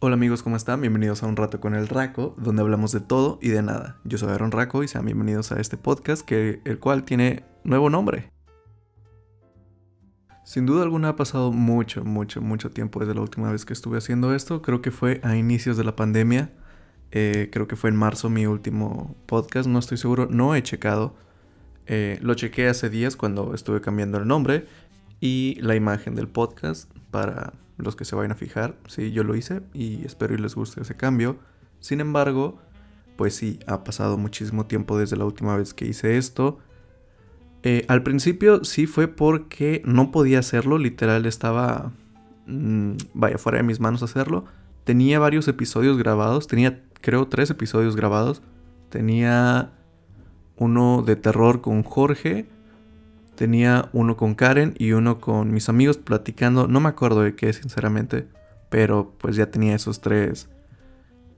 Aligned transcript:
Hola 0.00 0.14
amigos, 0.14 0.44
¿cómo 0.44 0.54
están? 0.54 0.80
Bienvenidos 0.80 1.24
a 1.24 1.26
Un 1.26 1.34
Rato 1.34 1.58
con 1.60 1.74
el 1.74 1.88
Raco, 1.88 2.36
donde 2.38 2.62
hablamos 2.62 2.92
de 2.92 3.00
todo 3.00 3.40
y 3.42 3.48
de 3.48 3.62
nada. 3.62 3.98
Yo 4.04 4.16
soy 4.16 4.28
Aaron 4.28 4.52
Raco 4.52 4.84
y 4.84 4.88
sean 4.88 5.04
bienvenidos 5.04 5.50
a 5.50 5.58
este 5.58 5.76
podcast, 5.76 6.24
que, 6.24 6.60
el 6.64 6.78
cual 6.78 7.02
tiene 7.02 7.42
nuevo 7.64 7.90
nombre. 7.90 8.30
Sin 10.44 10.66
duda 10.66 10.84
alguna 10.84 11.08
ha 11.08 11.16
pasado 11.16 11.50
mucho, 11.50 12.04
mucho, 12.04 12.40
mucho 12.40 12.70
tiempo 12.70 13.00
desde 13.00 13.16
la 13.16 13.22
última 13.22 13.50
vez 13.50 13.64
que 13.64 13.72
estuve 13.72 13.98
haciendo 13.98 14.32
esto. 14.36 14.62
Creo 14.62 14.82
que 14.82 14.92
fue 14.92 15.20
a 15.24 15.34
inicios 15.34 15.76
de 15.76 15.82
la 15.82 15.96
pandemia. 15.96 16.52
Eh, 17.10 17.48
creo 17.50 17.66
que 17.66 17.74
fue 17.74 17.90
en 17.90 17.96
marzo 17.96 18.30
mi 18.30 18.46
último 18.46 19.16
podcast, 19.26 19.68
no 19.68 19.80
estoy 19.80 19.98
seguro, 19.98 20.28
no 20.30 20.54
he 20.54 20.62
checado. 20.62 21.16
Eh, 21.86 22.20
lo 22.22 22.34
chequé 22.34 22.68
hace 22.68 22.88
días 22.88 23.16
cuando 23.16 23.52
estuve 23.52 23.80
cambiando 23.80 24.18
el 24.18 24.28
nombre 24.28 24.68
y 25.18 25.58
la 25.60 25.74
imagen 25.74 26.14
del 26.14 26.28
podcast 26.28 26.88
para 27.10 27.54
los 27.78 27.96
que 27.96 28.04
se 28.04 28.16
vayan 28.16 28.32
a 28.32 28.36
fijar. 28.36 28.76
Sí, 28.86 29.12
yo 29.12 29.24
lo 29.24 29.34
hice 29.34 29.62
y 29.72 30.04
espero 30.04 30.34
y 30.34 30.38
les 30.38 30.54
guste 30.54 30.82
ese 30.82 30.96
cambio. 30.96 31.36
Sin 31.80 32.00
embargo, 32.00 32.58
pues 33.16 33.34
sí, 33.34 33.60
ha 33.66 33.84
pasado 33.84 34.18
muchísimo 34.18 34.66
tiempo 34.66 34.98
desde 34.98 35.16
la 35.16 35.24
última 35.24 35.56
vez 35.56 35.74
que 35.74 35.86
hice 35.86 36.18
esto. 36.18 36.58
Eh, 37.62 37.84
al 37.88 38.02
principio 38.02 38.64
sí 38.64 38.86
fue 38.86 39.08
porque 39.08 39.82
no 39.84 40.10
podía 40.10 40.38
hacerlo, 40.38 40.78
literal 40.78 41.26
estaba, 41.26 41.92
mm, 42.46 42.92
vaya, 43.14 43.38
fuera 43.38 43.58
de 43.58 43.64
mis 43.64 43.80
manos 43.80 44.02
hacerlo. 44.02 44.44
Tenía 44.84 45.18
varios 45.18 45.48
episodios 45.48 45.98
grabados, 45.98 46.46
tenía 46.46 46.82
creo 47.00 47.28
tres 47.28 47.50
episodios 47.50 47.96
grabados. 47.96 48.42
Tenía 48.90 49.72
uno 50.56 51.02
de 51.02 51.16
terror 51.16 51.60
con 51.60 51.82
Jorge, 51.82 52.48
Tenía 53.38 53.88
uno 53.92 54.16
con 54.16 54.34
Karen 54.34 54.74
y 54.78 54.90
uno 54.90 55.20
con 55.20 55.52
mis 55.52 55.68
amigos 55.68 55.96
platicando. 55.96 56.66
No 56.66 56.80
me 56.80 56.88
acuerdo 56.88 57.22
de 57.22 57.36
qué, 57.36 57.52
sinceramente. 57.52 58.26
Pero 58.68 59.14
pues 59.16 59.36
ya 59.36 59.48
tenía 59.48 59.76
esos 59.76 60.00
tres 60.00 60.48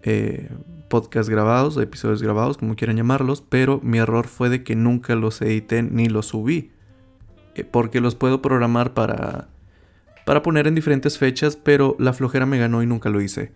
eh, 0.03 0.49
podcasts 0.89 1.29
grabados, 1.29 1.77
episodios 1.77 2.23
grabados, 2.23 2.57
como 2.57 2.75
quieran 2.75 2.97
llamarlos. 2.97 3.43
Pero 3.43 3.81
mi 3.83 3.99
error 3.99 4.29
fue 4.29 4.49
de 4.49 4.65
que 4.65 4.77
nunca 4.77 5.15
los 5.15 5.43
edité 5.43 5.83
ni 5.83 6.09
los 6.09 6.29
subí. 6.29 6.73
Eh, 7.55 7.65
porque 7.65 8.01
los 8.01 8.15
puedo 8.15 8.41
programar 8.41 8.95
para, 8.95 9.49
para 10.25 10.43
poner 10.43 10.67
en 10.69 10.75
diferentes 10.75 11.19
fechas. 11.19 11.57
Pero 11.57 11.97
la 11.99 12.15
flojera 12.15 12.47
me 12.47 12.57
ganó 12.57 12.83
y 12.83 12.87
nunca 12.87 13.11
lo 13.11 13.21
hice. 13.21 13.53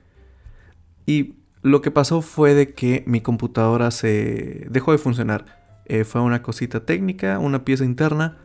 Y 1.07 1.37
lo 1.63 1.81
que 1.81 1.91
pasó 1.91 2.21
fue 2.21 2.53
de 2.53 2.75
que 2.75 3.05
mi 3.07 3.23
computadora 3.23 3.91
se 3.91 4.67
dejó 4.69 4.93
de 4.93 4.99
funcionar. 4.99 5.65
Eh, 5.87 6.05
fue 6.05 6.21
una 6.21 6.43
cosita 6.43 6.85
técnica, 6.85 7.39
una 7.39 7.65
pieza 7.65 7.85
interna. 7.85 8.39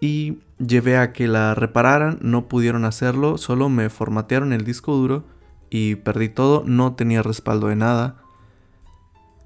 Y 0.00 0.38
llevé 0.58 0.96
a 0.96 1.12
que 1.12 1.28
la 1.28 1.54
repararan, 1.54 2.18
no 2.22 2.48
pudieron 2.48 2.84
hacerlo, 2.84 3.38
solo 3.38 3.68
me 3.68 3.90
formatearon 3.90 4.52
el 4.52 4.64
disco 4.64 4.94
duro 4.94 5.24
y 5.68 5.96
perdí 5.96 6.28
todo, 6.28 6.64
no 6.66 6.94
tenía 6.94 7.22
respaldo 7.22 7.68
de 7.68 7.76
nada. 7.76 8.16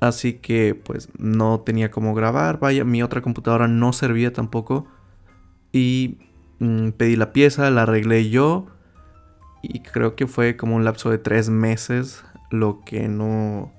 Así 0.00 0.34
que 0.34 0.74
pues 0.74 1.08
no 1.18 1.60
tenía 1.60 1.90
cómo 1.90 2.14
grabar, 2.14 2.58
vaya, 2.60 2.84
mi 2.84 3.02
otra 3.02 3.22
computadora 3.22 3.68
no 3.68 3.92
servía 3.92 4.32
tampoco. 4.32 4.86
Y 5.72 6.18
mm, 6.60 6.90
pedí 6.90 7.16
la 7.16 7.32
pieza, 7.32 7.70
la 7.70 7.82
arreglé 7.82 8.30
yo. 8.30 8.66
Y 9.62 9.80
creo 9.80 10.14
que 10.14 10.26
fue 10.26 10.56
como 10.56 10.76
un 10.76 10.84
lapso 10.84 11.10
de 11.10 11.18
tres 11.18 11.48
meses 11.48 12.24
lo 12.50 12.80
que 12.84 13.08
no 13.08 13.72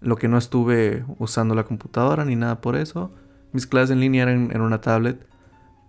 lo 0.00 0.16
que 0.16 0.28
no 0.28 0.36
estuve 0.36 1.04
usando 1.18 1.54
la 1.54 1.64
computadora 1.64 2.24
ni 2.24 2.36
nada 2.36 2.60
por 2.60 2.76
eso. 2.76 3.12
Mis 3.52 3.66
clases 3.66 3.92
en 3.92 4.00
línea 4.00 4.24
eran 4.24 4.50
en 4.52 4.60
una 4.60 4.80
tablet, 4.80 5.26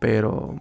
pero 0.03 0.59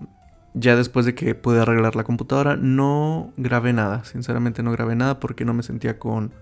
ya 0.54 0.76
después 0.76 1.04
de 1.04 1.16
que 1.16 1.34
pude 1.34 1.58
arreglar 1.58 1.96
la 1.96 2.04
computadora 2.04 2.54
no 2.54 3.32
grabé 3.36 3.72
nada. 3.72 4.04
Sinceramente 4.04 4.62
no 4.62 4.70
grabé 4.70 4.94
nada 4.94 5.18
porque 5.18 5.44
no 5.44 5.52
me 5.52 5.64
sentía 5.64 5.98
con 5.98 6.32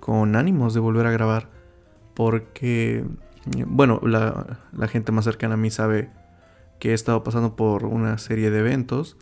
con 0.00 0.34
ánimos 0.34 0.72
de 0.72 0.80
volver 0.80 1.04
a 1.04 1.10
grabar. 1.10 1.50
Porque, 2.14 3.04
bueno, 3.66 4.00
la, 4.02 4.60
la 4.72 4.88
gente 4.88 5.12
más 5.12 5.26
cercana 5.26 5.54
a 5.54 5.58
mí 5.58 5.70
sabe 5.70 6.08
que 6.78 6.92
he 6.92 6.94
estado 6.94 7.22
pasando 7.22 7.54
por 7.54 7.84
una 7.84 8.16
serie 8.16 8.50
de 8.50 8.60
eventos 8.60 9.18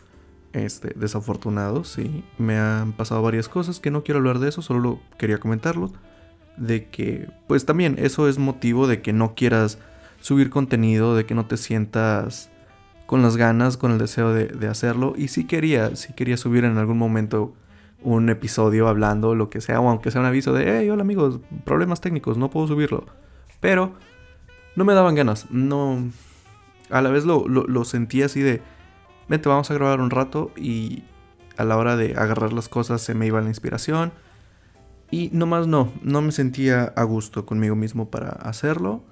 este, 0.53 0.93
desafortunados, 0.95 1.89
sí. 1.89 2.23
Me 2.37 2.59
han 2.59 2.93
pasado 2.93 3.21
varias 3.21 3.49
cosas 3.49 3.81
que 3.81 3.91
no 3.91 4.05
quiero 4.05 4.19
hablar 4.19 4.39
de 4.39 4.47
eso, 4.47 4.61
solo 4.61 5.01
quería 5.17 5.37
comentarlo 5.37 5.91
de 6.55 6.87
que 6.87 7.27
pues 7.47 7.65
también 7.65 7.95
eso 7.97 8.29
es 8.29 8.37
motivo 8.37 8.87
de 8.87 9.01
que 9.01 9.11
no 9.11 9.35
quieras 9.35 9.79
subir 10.23 10.49
contenido, 10.49 11.15
de 11.15 11.25
que 11.25 11.35
no 11.35 11.45
te 11.45 11.57
sientas 11.57 12.49
con 13.13 13.21
las 13.21 13.37
ganas, 13.37 13.77
con 13.77 13.91
el 13.91 13.99
deseo 13.99 14.33
de, 14.33 14.67
hacerlo. 14.67 15.13
Y 15.15 15.27
si 15.27 15.45
quería, 15.45 15.95
si 15.95 16.13
quería 16.13 16.35
subir 16.35 16.63
en 16.63 16.79
algún 16.79 16.97
momento 16.97 17.53
un 18.01 18.27
episodio 18.27 18.87
hablando, 18.87 19.35
lo 19.35 19.51
que 19.51 19.61
sea, 19.61 19.79
o 19.81 19.87
aunque 19.87 20.09
sea 20.09 20.21
un 20.21 20.25
aviso 20.25 20.51
de, 20.51 20.79
hey, 20.79 20.89
hola 20.89 21.03
amigos, 21.03 21.39
problemas 21.63 22.01
técnicos, 22.01 22.39
no 22.39 22.49
puedo 22.49 22.65
subirlo. 22.65 23.05
Pero 23.59 23.93
no 24.75 24.83
me 24.83 24.95
daban 24.95 25.13
ganas, 25.13 25.45
no... 25.51 26.09
A 26.89 27.03
la 27.03 27.11
vez 27.11 27.23
lo, 27.23 27.47
lo, 27.47 27.81
así 27.81 28.41
de, 28.41 28.63
vente, 29.27 29.47
vamos 29.47 29.69
a 29.69 29.75
grabar 29.75 30.01
un 30.01 30.09
rato 30.09 30.49
y 30.57 31.03
a 31.55 31.65
la 31.65 31.77
hora 31.77 31.95
de 31.95 32.15
agarrar 32.17 32.51
las 32.51 32.67
cosas 32.67 33.03
se 33.03 33.13
me 33.13 33.27
iba 33.27 33.39
la 33.41 33.49
inspiración 33.49 34.11
y 35.11 35.29
nomás 35.33 35.67
no, 35.67 35.93
no 36.01 36.23
me 36.23 36.31
sentía 36.31 36.85
a 36.85 37.03
gusto 37.03 37.45
conmigo 37.45 37.75
mismo 37.75 38.09
para 38.09 38.29
hacerlo. 38.29 39.03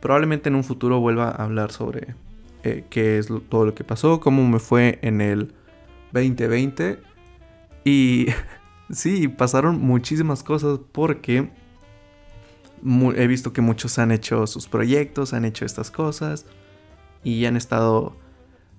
Probablemente 0.00 0.48
en 0.48 0.54
un 0.54 0.62
futuro 0.62 1.00
vuelva 1.00 1.28
a 1.28 1.42
hablar 1.42 1.72
sobre 1.72 2.14
eh, 2.62 2.84
qué 2.90 3.18
es 3.18 3.28
todo 3.48 3.64
lo 3.64 3.74
que 3.74 3.84
pasó, 3.84 4.20
cómo 4.20 4.46
me 4.46 4.58
fue 4.58 4.98
en 5.02 5.20
el 5.20 5.54
2020. 6.12 7.00
Y 7.84 8.26
sí, 8.90 9.28
pasaron 9.28 9.80
muchísimas 9.80 10.42
cosas 10.42 10.80
porque 10.92 11.50
he 13.16 13.26
visto 13.26 13.52
que 13.52 13.60
muchos 13.60 13.98
han 13.98 14.10
hecho 14.10 14.46
sus 14.46 14.68
proyectos, 14.68 15.32
han 15.32 15.44
hecho 15.44 15.64
estas 15.64 15.90
cosas 15.90 16.46
y 17.22 17.44
han 17.44 17.56
estado, 17.56 18.16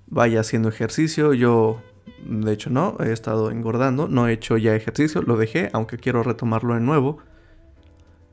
vaya, 0.07 0.41
haciendo 0.41 0.69
ejercicio. 0.69 1.33
Yo 1.33 1.81
de 2.25 2.53
hecho 2.53 2.69
no, 2.69 2.97
he 2.99 3.11
estado 3.11 3.51
engordando, 3.51 4.07
no 4.07 4.27
he 4.27 4.33
hecho 4.33 4.57
ya 4.57 4.75
ejercicio, 4.75 5.21
lo 5.21 5.37
dejé, 5.37 5.69
aunque 5.73 5.97
quiero 5.97 6.23
retomarlo 6.23 6.75
de 6.75 6.81
nuevo. 6.81 7.19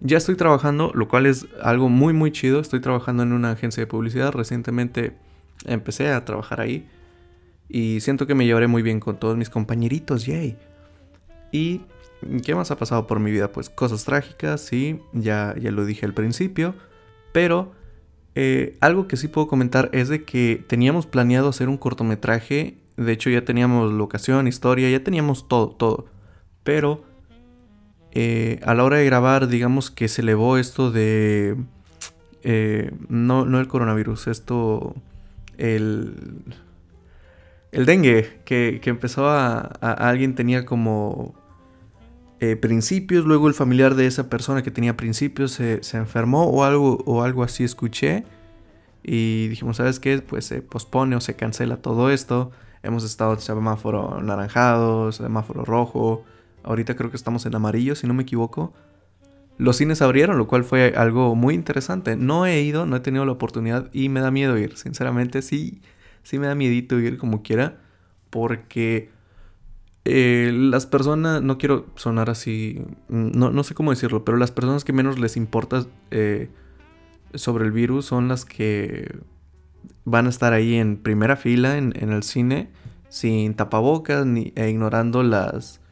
Ya 0.00 0.16
estoy 0.16 0.36
trabajando, 0.36 0.92
lo 0.94 1.08
cual 1.08 1.26
es 1.26 1.46
algo 1.60 1.88
muy 1.88 2.12
muy 2.12 2.30
chido, 2.30 2.60
estoy 2.60 2.80
trabajando 2.80 3.24
en 3.24 3.32
una 3.32 3.50
agencia 3.50 3.82
de 3.82 3.88
publicidad, 3.88 4.32
recientemente 4.32 5.16
empecé 5.64 6.10
a 6.10 6.24
trabajar 6.24 6.60
ahí 6.60 6.88
y 7.68 8.00
siento 8.00 8.26
que 8.26 8.34
me 8.34 8.46
llevaré 8.46 8.66
muy 8.66 8.82
bien 8.82 9.00
con 9.00 9.18
todos 9.18 9.36
mis 9.36 9.50
compañeritos, 9.50 10.26
yay. 10.26 10.56
¿Y 11.52 11.82
qué 12.44 12.54
más 12.54 12.70
ha 12.70 12.76
pasado 12.76 13.06
por 13.06 13.20
mi 13.20 13.30
vida? 13.30 13.52
Pues 13.52 13.70
cosas 13.70 14.04
trágicas, 14.04 14.60
sí, 14.60 15.00
ya, 15.12 15.54
ya 15.60 15.70
lo 15.70 15.84
dije 15.84 16.06
al 16.06 16.14
principio, 16.14 16.74
pero 17.32 17.72
eh, 18.34 18.76
algo 18.80 19.08
que 19.08 19.16
sí 19.16 19.28
puedo 19.28 19.48
comentar 19.48 19.90
es 19.92 20.08
de 20.08 20.24
que 20.24 20.64
teníamos 20.66 21.06
planeado 21.06 21.48
hacer 21.48 21.68
un 21.68 21.76
cortometraje 21.76 22.78
de 22.98 23.12
hecho 23.12 23.30
ya 23.30 23.44
teníamos 23.44 23.92
locación, 23.92 24.48
historia, 24.48 24.90
ya 24.90 25.04
teníamos 25.04 25.46
todo, 25.46 25.68
todo. 25.68 26.06
Pero 26.64 27.04
eh, 28.10 28.58
a 28.64 28.74
la 28.74 28.82
hora 28.82 28.96
de 28.96 29.04
grabar, 29.04 29.46
digamos 29.46 29.90
que 29.90 30.08
se 30.08 30.22
elevó 30.22 30.58
esto 30.58 30.90
de... 30.90 31.56
Eh, 32.42 32.90
no, 33.08 33.46
no 33.46 33.60
el 33.60 33.68
coronavirus, 33.68 34.26
esto... 34.26 34.96
El... 35.58 36.42
El 37.70 37.84
dengue, 37.84 38.40
que, 38.46 38.80
empezó 38.86 39.28
a, 39.28 39.58
Alguien 39.58 40.34
tenía 40.34 40.64
como... 40.64 41.34
Eh, 42.40 42.54
principios, 42.54 43.24
luego 43.24 43.48
el 43.48 43.54
familiar 43.54 43.96
de 43.96 44.06
esa 44.06 44.30
persona 44.30 44.62
que 44.62 44.70
tenía 44.70 44.96
principios 44.96 45.50
se, 45.50 45.82
se 45.82 45.96
enfermó 45.96 46.44
o 46.44 46.62
algo, 46.62 47.02
o 47.04 47.22
algo 47.24 47.42
así 47.42 47.64
escuché. 47.64 48.24
Y 49.02 49.48
dijimos, 49.48 49.78
¿sabes 49.78 49.98
qué? 49.98 50.18
Pues 50.20 50.44
se 50.46 50.62
pospone 50.62 51.16
o 51.16 51.20
se 51.20 51.34
cancela 51.34 51.78
todo 51.78 52.10
esto. 52.10 52.52
Hemos 52.82 53.04
estado 53.04 53.32
en 53.32 53.40
semáforo 53.40 54.20
naranjado, 54.22 55.12
semáforo 55.12 55.64
rojo. 55.64 56.24
Ahorita 56.62 56.94
creo 56.94 57.10
que 57.10 57.16
estamos 57.16 57.44
en 57.46 57.54
amarillo, 57.54 57.94
si 57.94 58.06
no 58.06 58.14
me 58.14 58.22
equivoco. 58.22 58.72
Los 59.58 59.76
cines 59.76 60.00
abrieron, 60.02 60.38
lo 60.38 60.46
cual 60.46 60.64
fue 60.64 60.94
algo 60.96 61.34
muy 61.34 61.54
interesante. 61.54 62.16
No 62.16 62.46
he 62.46 62.62
ido, 62.62 62.86
no 62.86 62.96
he 62.96 63.00
tenido 63.00 63.26
la 63.26 63.32
oportunidad 63.32 63.90
y 63.92 64.08
me 64.08 64.20
da 64.20 64.30
miedo 64.30 64.56
ir. 64.56 64.76
Sinceramente, 64.76 65.42
sí, 65.42 65.82
sí 66.22 66.38
me 66.38 66.46
da 66.46 66.54
miedito 66.54 66.98
ir 66.98 67.18
como 67.18 67.42
quiera. 67.42 67.80
Porque 68.30 69.10
eh, 70.04 70.52
las 70.54 70.86
personas, 70.86 71.42
no 71.42 71.58
quiero 71.58 71.86
sonar 71.96 72.30
así, 72.30 72.82
no, 73.08 73.50
no, 73.50 73.62
sé 73.62 73.74
cómo 73.74 73.90
decirlo, 73.90 74.24
pero 74.24 74.38
las 74.38 74.50
personas 74.50 74.82
que 74.82 74.94
menos 74.94 75.18
les 75.18 75.36
importa 75.36 75.84
eh, 76.10 76.48
sobre 77.34 77.66
el 77.66 77.72
virus 77.72 78.06
son 78.06 78.26
las 78.26 78.46
que 78.46 79.18
van 80.06 80.24
a 80.24 80.30
estar 80.30 80.54
ahí 80.54 80.76
en 80.76 80.96
primera 80.96 81.36
fila 81.36 81.76
en, 81.76 81.92
el 81.94 82.22
cine 82.22 82.70
sin 83.10 83.52
tapabocas 83.52 84.24
ni, 84.24 84.52
e 84.56 84.70
ignorando 84.70 85.22
las, 85.22 85.82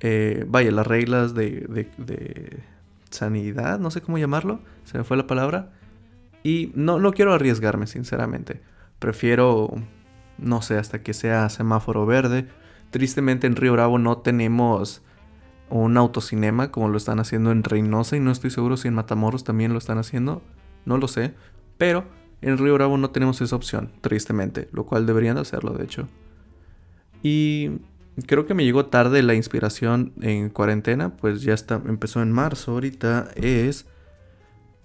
eh, 0.00 0.46
vaya, 0.48 0.70
las 0.70 0.86
reglas 0.86 1.34
de, 1.34 1.66
de, 1.98 2.62
sanidad, 3.16 3.78
no 3.78 3.90
sé 3.90 4.00
cómo 4.00 4.18
llamarlo, 4.18 4.60
se 4.84 4.98
me 4.98 5.04
fue 5.04 5.16
la 5.16 5.26
palabra. 5.26 5.72
Y 6.42 6.72
no, 6.74 6.98
no 6.98 7.12
quiero 7.12 7.32
arriesgarme, 7.32 7.86
sinceramente. 7.86 8.62
Prefiero, 8.98 9.74
no 10.38 10.62
sé, 10.62 10.78
hasta 10.78 11.02
que 11.02 11.12
sea 11.12 11.48
semáforo 11.48 12.06
verde, 12.06 12.46
Tristemente 12.90 13.46
en 13.46 13.56
Río 13.56 13.72
Bravo 13.72 13.98
no 13.98 14.18
tenemos 14.18 15.02
un 15.68 15.96
autocinema 15.96 16.70
como 16.70 16.88
lo 16.88 16.96
están 16.96 17.18
haciendo 17.18 17.50
en 17.50 17.64
Reynosa 17.64 18.16
y 18.16 18.20
no 18.20 18.30
estoy 18.30 18.50
seguro 18.50 18.76
si 18.76 18.88
en 18.88 18.94
Matamoros 18.94 19.44
también 19.44 19.72
lo 19.72 19.78
están 19.78 19.98
haciendo, 19.98 20.42
no 20.84 20.96
lo 20.96 21.08
sé, 21.08 21.34
pero 21.76 22.04
en 22.40 22.56
Río 22.56 22.74
Bravo 22.74 22.96
no 22.96 23.10
tenemos 23.10 23.40
esa 23.40 23.56
opción, 23.56 23.90
tristemente, 24.00 24.68
lo 24.72 24.86
cual 24.86 25.06
deberían 25.06 25.36
hacerlo 25.38 25.72
de 25.72 25.84
hecho. 25.84 26.08
Y 27.22 27.80
creo 28.24 28.46
que 28.46 28.54
me 28.54 28.64
llegó 28.64 28.86
tarde 28.86 29.22
la 29.22 29.34
inspiración 29.34 30.12
en 30.20 30.48
cuarentena, 30.48 31.16
pues 31.16 31.42
ya 31.42 31.54
está, 31.54 31.80
empezó 31.86 32.22
en 32.22 32.32
marzo, 32.32 32.72
ahorita 32.72 33.30
es 33.34 33.86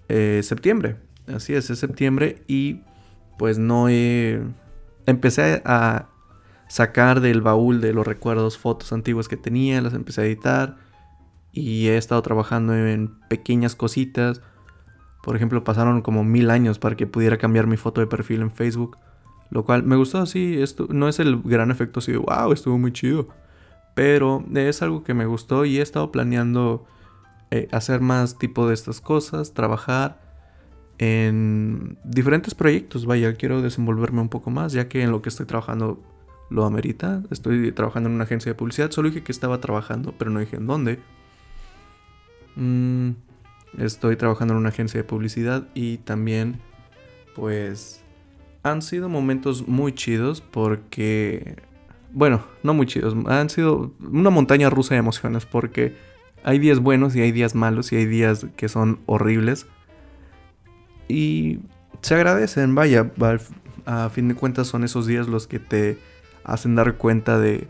eh, 0.08 0.40
septiembre, 0.42 0.96
así 1.34 1.54
es, 1.54 1.70
es 1.70 1.78
septiembre 1.78 2.42
y 2.46 2.82
pues 3.38 3.58
no 3.58 3.88
he... 3.88 4.42
Empecé 5.06 5.62
a 5.64 6.08
sacar 6.68 7.20
del 7.20 7.40
baúl 7.40 7.80
de 7.80 7.92
los 7.92 8.06
recuerdos 8.06 8.56
fotos 8.56 8.92
antiguas 8.92 9.28
que 9.28 9.36
tenía, 9.36 9.82
las 9.82 9.94
empecé 9.94 10.20
a 10.20 10.24
editar 10.24 10.76
y 11.52 11.88
he 11.88 11.96
estado 11.96 12.22
trabajando 12.22 12.74
en 12.74 13.18
pequeñas 13.28 13.74
cositas. 13.74 14.40
Por 15.22 15.36
ejemplo, 15.36 15.64
pasaron 15.64 16.02
como 16.02 16.24
mil 16.24 16.50
años 16.50 16.78
para 16.78 16.96
que 16.96 17.06
pudiera 17.06 17.36
cambiar 17.36 17.66
mi 17.66 17.76
foto 17.76 18.00
de 18.00 18.06
perfil 18.06 18.42
en 18.42 18.50
Facebook. 18.50 18.96
Lo 19.52 19.66
cual 19.66 19.82
me 19.82 19.96
gustó 19.96 20.18
así. 20.18 20.60
Esto 20.60 20.88
no 20.90 21.08
es 21.08 21.20
el 21.20 21.42
gran 21.42 21.70
efecto 21.70 22.00
así 22.00 22.10
de 22.10 22.18
wow, 22.18 22.52
estuvo 22.52 22.78
muy 22.78 22.92
chido. 22.92 23.28
Pero 23.94 24.42
es 24.54 24.80
algo 24.80 25.04
que 25.04 25.12
me 25.12 25.26
gustó 25.26 25.66
y 25.66 25.78
he 25.78 25.82
estado 25.82 26.10
planeando 26.10 26.86
eh, 27.50 27.68
hacer 27.70 28.00
más 28.00 28.38
tipo 28.38 28.66
de 28.66 28.72
estas 28.72 29.02
cosas, 29.02 29.52
trabajar 29.52 30.22
en 30.96 31.98
diferentes 32.02 32.54
proyectos. 32.54 33.04
Vaya, 33.04 33.34
quiero 33.34 33.60
desenvolverme 33.60 34.22
un 34.22 34.30
poco 34.30 34.50
más, 34.50 34.72
ya 34.72 34.88
que 34.88 35.02
en 35.02 35.10
lo 35.10 35.20
que 35.20 35.28
estoy 35.28 35.44
trabajando 35.44 36.02
lo 36.48 36.64
amerita. 36.64 37.22
Estoy 37.30 37.72
trabajando 37.72 38.08
en 38.08 38.14
una 38.14 38.24
agencia 38.24 38.50
de 38.50 38.54
publicidad. 38.54 38.90
Solo 38.90 39.10
dije 39.10 39.22
que 39.22 39.32
estaba 39.32 39.60
trabajando, 39.60 40.14
pero 40.16 40.30
no 40.30 40.40
dije 40.40 40.56
en 40.56 40.66
dónde. 40.66 40.98
Mm, 42.56 43.10
estoy 43.76 44.16
trabajando 44.16 44.54
en 44.54 44.60
una 44.60 44.70
agencia 44.70 44.98
de 44.98 45.04
publicidad 45.04 45.68
y 45.74 45.98
también, 45.98 46.58
pues, 47.34 48.01
han 48.62 48.82
sido 48.82 49.08
momentos 49.08 49.66
muy 49.66 49.92
chidos 49.92 50.40
porque, 50.40 51.56
bueno, 52.12 52.44
no 52.62 52.74
muy 52.74 52.86
chidos, 52.86 53.14
han 53.26 53.50
sido 53.50 53.92
una 54.00 54.30
montaña 54.30 54.70
rusa 54.70 54.94
de 54.94 55.00
emociones 55.00 55.46
porque 55.46 55.96
hay 56.44 56.58
días 56.58 56.80
buenos 56.80 57.14
y 57.16 57.20
hay 57.20 57.32
días 57.32 57.54
malos 57.54 57.92
y 57.92 57.96
hay 57.96 58.06
días 58.06 58.46
que 58.56 58.68
son 58.68 59.00
horribles. 59.06 59.66
Y 61.08 61.60
se 62.00 62.14
agradecen, 62.14 62.74
vaya, 62.74 63.12
a 63.86 64.08
fin 64.10 64.28
de 64.28 64.34
cuentas 64.34 64.68
son 64.68 64.84
esos 64.84 65.06
días 65.06 65.28
los 65.28 65.46
que 65.46 65.58
te 65.58 65.98
hacen 66.44 66.74
dar 66.74 66.96
cuenta 66.96 67.38
de, 67.38 67.68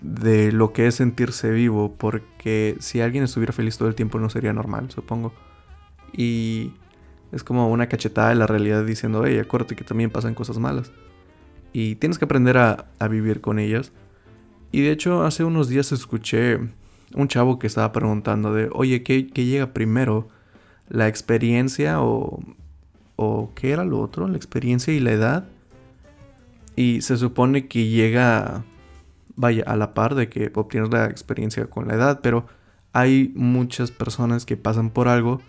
de 0.00 0.52
lo 0.52 0.72
que 0.72 0.86
es 0.86 0.96
sentirse 0.96 1.50
vivo, 1.50 1.94
porque 1.96 2.76
si 2.80 3.00
alguien 3.00 3.24
estuviera 3.24 3.52
feliz 3.52 3.78
todo 3.78 3.88
el 3.88 3.94
tiempo 3.94 4.18
no 4.18 4.30
sería 4.30 4.52
normal, 4.52 4.90
supongo. 4.90 5.32
Y 6.12 6.72
es 7.32 7.44
como 7.44 7.70
una 7.70 7.88
cachetada 7.88 8.30
de 8.30 8.36
la 8.36 8.46
realidad 8.46 8.84
diciendo, 8.84 9.24
hey, 9.26 9.38
acuérdate 9.38 9.76
que 9.76 9.84
también 9.84 10.10
pasan 10.10 10.34
cosas 10.34 10.58
malas. 10.58 10.92
Y 11.72 11.96
tienes 11.96 12.18
que 12.18 12.24
aprender 12.24 12.56
a, 12.58 12.86
a 12.98 13.08
vivir 13.08 13.40
con 13.40 13.58
ellas. 13.58 13.92
Y 14.72 14.82
de 14.82 14.92
hecho, 14.92 15.24
hace 15.24 15.44
unos 15.44 15.68
días 15.68 15.92
escuché 15.92 16.58
un 17.14 17.28
chavo 17.28 17.58
que 17.58 17.66
estaba 17.66 17.92
preguntando 17.92 18.52
de, 18.52 18.68
oye, 18.72 19.02
¿qué, 19.02 19.28
qué 19.28 19.44
llega 19.44 19.72
primero? 19.72 20.28
¿La 20.88 21.08
experiencia 21.08 22.00
o, 22.02 22.40
o 23.16 23.52
qué 23.54 23.72
era 23.72 23.84
lo 23.84 24.00
otro? 24.00 24.28
¿La 24.28 24.36
experiencia 24.36 24.92
y 24.94 25.00
la 25.00 25.12
edad? 25.12 25.48
Y 26.76 27.00
se 27.02 27.16
supone 27.16 27.68
que 27.68 27.88
llega, 27.88 28.64
vaya, 29.34 29.64
a 29.66 29.76
la 29.76 29.94
par 29.94 30.14
de 30.14 30.28
que 30.28 30.50
obtienes 30.54 30.90
la 30.90 31.06
experiencia 31.06 31.66
con 31.66 31.88
la 31.88 31.94
edad, 31.94 32.20
pero 32.22 32.46
hay 32.92 33.32
muchas 33.34 33.90
personas 33.90 34.46
que 34.46 34.56
pasan 34.56 34.90
por 34.90 35.08
algo 35.08 35.40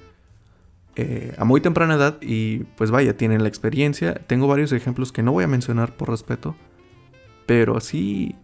eh, 0.99 1.35
a 1.37 1.45
muy 1.45 1.61
temprana 1.61 1.93
edad 1.93 2.17
y 2.21 2.63
pues 2.75 2.89
vaya, 2.89 3.15
tienen 3.15 3.43
la 3.43 3.49
experiencia. 3.49 4.15
Tengo 4.15 4.47
varios 4.47 4.71
ejemplos 4.71 5.11
que 5.11 5.21
no 5.21 5.31
voy 5.31 5.43
a 5.43 5.47
mencionar 5.47 5.95
por 5.95 6.09
respeto, 6.09 6.55
pero 7.45 7.77
así 7.77 8.35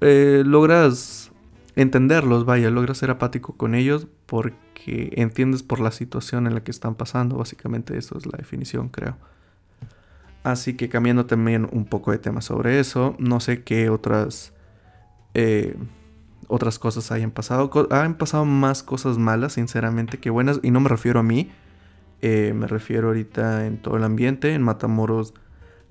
eh, 0.00 0.44
logras 0.46 1.32
entenderlos, 1.74 2.44
vaya, 2.44 2.70
logras 2.70 2.98
ser 2.98 3.10
apático 3.10 3.56
con 3.56 3.74
ellos 3.74 4.06
porque 4.26 5.10
entiendes 5.16 5.64
por 5.64 5.80
la 5.80 5.90
situación 5.90 6.46
en 6.46 6.54
la 6.54 6.62
que 6.62 6.70
están 6.70 6.94
pasando. 6.94 7.36
Básicamente 7.36 7.98
eso 7.98 8.16
es 8.16 8.26
la 8.26 8.38
definición, 8.38 8.88
creo. 8.88 9.16
Así 10.44 10.74
que 10.74 10.88
cambiando 10.88 11.26
también 11.26 11.66
un 11.72 11.84
poco 11.84 12.12
de 12.12 12.18
tema 12.18 12.42
sobre 12.42 12.78
eso, 12.78 13.16
no 13.18 13.40
sé 13.40 13.64
qué 13.64 13.90
otras 13.90 14.52
eh, 15.34 15.74
otras 16.48 16.78
cosas 16.78 17.10
hayan 17.12 17.30
pasado. 17.30 17.70
han 17.90 18.14
pasado 18.14 18.44
más 18.44 18.82
cosas 18.82 19.18
malas, 19.18 19.54
sinceramente, 19.54 20.18
que 20.18 20.30
buenas. 20.30 20.60
Y 20.62 20.70
no 20.70 20.80
me 20.80 20.88
refiero 20.88 21.20
a 21.20 21.22
mí. 21.22 21.50
Eh, 22.22 22.52
me 22.54 22.66
refiero 22.66 23.08
ahorita 23.08 23.66
en 23.66 23.78
todo 23.78 23.96
el 23.96 24.04
ambiente. 24.04 24.54
En 24.54 24.62
Matamoros 24.62 25.34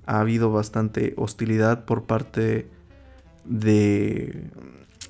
ha 0.05 0.19
habido 0.19 0.51
bastante 0.51 1.13
hostilidad 1.17 1.85
por 1.85 2.03
parte 2.03 2.67
de... 3.45 4.49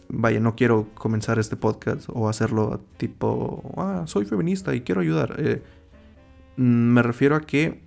Vaya, 0.09 0.39
no 0.39 0.55
quiero 0.55 0.89
comenzar 0.93 1.39
este 1.39 1.55
podcast 1.55 2.07
o 2.09 2.29
hacerlo 2.29 2.81
tipo, 2.97 3.73
ah, 3.77 4.03
soy 4.05 4.25
feminista 4.25 4.75
y 4.75 4.81
quiero 4.81 5.01
ayudar. 5.01 5.35
Eh, 5.39 5.63
me 6.55 7.01
refiero 7.01 7.35
a 7.35 7.41
que, 7.41 7.81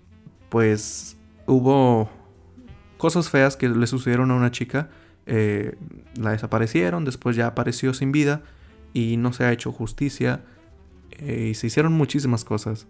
pues, 0.48 1.16
hubo 1.46 2.08
cosas 2.96 3.30
feas 3.30 3.56
que 3.56 3.68
le 3.68 3.86
sucedieron 3.86 4.30
a 4.30 4.34
una 4.34 4.50
chica. 4.50 4.88
Eh, 5.26 5.76
la 6.14 6.30
desaparecieron, 6.30 7.04
después 7.04 7.36
ya 7.36 7.48
apareció 7.48 7.92
sin 7.94 8.12
vida 8.12 8.42
y 8.92 9.16
no 9.16 9.32
se 9.32 9.44
ha 9.44 9.52
hecho 9.52 9.72
justicia. 9.72 10.42
Eh, 11.18 11.48
y 11.50 11.54
se 11.54 11.66
hicieron 11.66 11.92
muchísimas 11.92 12.44
cosas. 12.44 12.86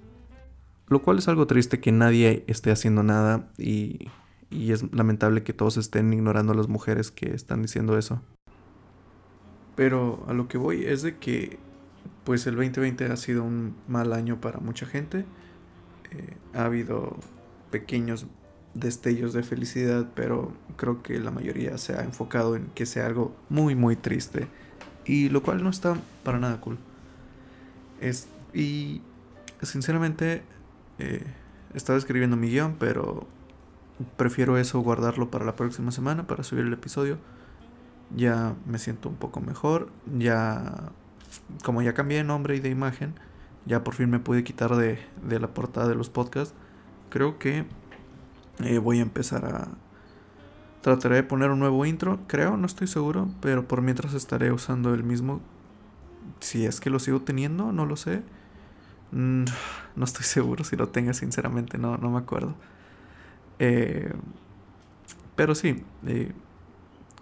Lo 0.88 1.02
cual 1.02 1.18
es 1.18 1.28
algo 1.28 1.46
triste 1.46 1.80
que 1.80 1.92
nadie 1.92 2.44
esté 2.46 2.70
haciendo 2.70 3.02
nada 3.02 3.48
y, 3.58 4.08
y 4.50 4.72
es 4.72 4.92
lamentable 4.92 5.42
que 5.42 5.52
todos 5.52 5.76
estén 5.76 6.12
ignorando 6.12 6.52
a 6.52 6.56
las 6.56 6.68
mujeres 6.68 7.10
que 7.10 7.34
están 7.34 7.62
diciendo 7.62 7.98
eso. 7.98 8.22
Pero 9.74 10.24
a 10.28 10.32
lo 10.32 10.48
que 10.48 10.58
voy 10.58 10.84
es 10.84 11.02
de 11.02 11.16
que 11.16 11.58
pues 12.24 12.46
el 12.46 12.56
2020 12.56 13.04
ha 13.06 13.16
sido 13.16 13.44
un 13.44 13.76
mal 13.88 14.12
año 14.12 14.40
para 14.40 14.58
mucha 14.58 14.86
gente. 14.86 15.24
Eh, 16.10 16.36
ha 16.54 16.64
habido 16.64 17.16
pequeños 17.70 18.26
destellos 18.81 19.32
de 19.32 19.43
felicidad, 19.43 20.11
pero 20.14 20.52
creo 20.76 21.02
que 21.02 21.19
la 21.19 21.31
mayoría 21.31 21.78
se 21.78 21.94
ha 21.94 22.02
enfocado 22.02 22.56
en 22.56 22.67
que 22.75 22.87
sea 22.87 23.06
algo 23.06 23.34
muy, 23.49 23.75
muy 23.75 23.96
triste. 23.96 24.49
Y 25.05 25.28
lo 25.28 25.43
cual 25.43 25.62
no 25.62 25.70
está 25.70 25.96
para 26.24 26.39
nada 26.39 26.60
cool. 26.60 26.79
Es, 28.00 28.29
y 28.53 29.03
sinceramente, 29.62 30.43
eh, 30.98 31.24
estaba 31.74 31.98
escribiendo 31.98 32.36
mi 32.36 32.48
guion, 32.50 32.77
pero 32.79 33.27
prefiero 34.17 34.58
eso 34.58 34.81
guardarlo 34.81 35.31
para 35.31 35.44
la 35.44 35.56
próxima 35.56 35.91
semana, 35.91 36.27
para 36.27 36.43
subir 36.43 36.65
el 36.65 36.72
episodio. 36.72 37.19
Ya 38.15 38.55
me 38.67 38.79
siento 38.79 39.08
un 39.08 39.17
poco 39.17 39.41
mejor. 39.41 39.91
Ya, 40.17 40.91
como 41.65 41.82
ya 41.82 41.94
cambié 41.94 42.19
de 42.19 42.24
nombre 42.24 42.56
y 42.56 42.60
de 42.60 42.69
imagen, 42.69 43.15
ya 43.65 43.84
por 43.84 43.94
fin 43.94 44.10
me 44.10 44.19
pude 44.19 44.44
quitar 44.44 44.77
de, 44.77 44.98
de 45.22 45.41
la 45.41 45.55
portada 45.55 45.89
de 45.89 45.94
los 45.94 46.10
podcasts. 46.10 46.55
Creo 47.10 47.39
que 47.39 47.67
eh, 48.65 48.79
voy 48.79 48.98
a 48.98 49.03
empezar 49.03 49.44
a... 49.44 49.69
Trataré 50.82 51.17
de 51.17 51.22
poner 51.25 51.51
un 51.51 51.58
nuevo 51.58 51.84
intro, 51.84 52.20
creo, 52.29 52.56
no 52.56 52.67
estoy 52.67 52.86
seguro, 52.86 53.29
pero 53.41 53.67
por 53.67 53.82
mientras 53.82 54.15
estaré 54.15 54.53
usando 54.53 54.94
el 54.94 55.03
mismo. 55.03 55.41
Si 56.39 56.65
es 56.65 56.81
que 56.81 56.91
lo 56.91 57.01
sigo 57.01 57.22
teniendo, 57.22 57.72
no 57.72 57.86
lo 57.86 57.96
sé. 57.96 58.22
Mm, 59.10 59.44
no 59.96 60.05
estoy 60.05 60.25
seguro 60.25 60.65
si 60.65 60.77
lo 60.77 60.89
tenga, 60.89 61.13
sinceramente, 61.13 61.79
no, 61.79 61.96
no 61.96 62.10
me 62.10 62.19
acuerdo. 62.19 62.55
Eh, 63.58 64.13
pero 65.34 65.55
sí, 65.55 65.82
eh, 66.06 66.32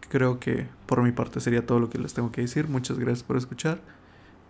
creo 0.08 0.38
que 0.40 0.68
por 0.86 1.02
mi 1.02 1.12
parte 1.12 1.40
sería 1.40 1.66
todo 1.66 1.80
lo 1.80 1.90
que 1.90 1.98
les 1.98 2.14
tengo 2.14 2.30
que 2.32 2.42
decir. 2.42 2.68
Muchas 2.68 2.98
gracias 2.98 3.22
por 3.22 3.36
escuchar. 3.36 3.80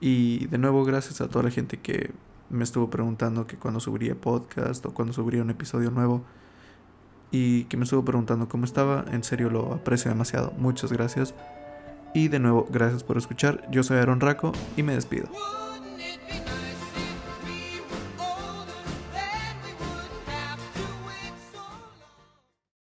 Y 0.00 0.47
de 0.49 0.59
nuevo, 0.59 0.85
gracias 0.85 1.21
a 1.21 1.29
toda 1.29 1.45
la 1.45 1.50
gente 1.50 1.79
que 1.79 2.11
me 2.50 2.64
estuvo 2.64 2.91
preguntando 2.91 3.47
que 3.47 3.57
cuando 3.57 3.81
subiría 3.81 4.14
podcast 4.14 4.85
o 4.87 4.93
cuando 4.93 5.12
subiría 5.12 5.43
un 5.43 5.50
episodio 5.50 5.91
nuevo 5.91 6.25
y 7.35 7.64
que 7.64 7.76
me 7.76 7.83
estuvo 7.83 8.05
preguntando 8.05 8.49
cómo 8.49 8.64
estaba. 8.64 9.05
En 9.11 9.25
serio 9.25 9.50
lo 9.50 9.75
aprecio 9.75 10.09
demasiado. 10.09 10.53
Muchas 10.57 10.93
gracias. 10.93 11.35
Y 12.14 12.29
de 12.29 12.38
nuevo, 12.38 12.69
gracias 12.71 13.03
por 13.03 13.19
escuchar. 13.19 13.69
Yo 13.73 13.83
soy 13.83 13.99
Aaron 13.99 14.21
Raco 14.21 14.53
y 14.76 14.85
me 14.85 14.95
despido. 14.95 15.26